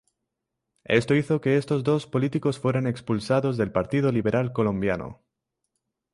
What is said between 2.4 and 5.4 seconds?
fueran expulsados del Partido Liberal Colombiano.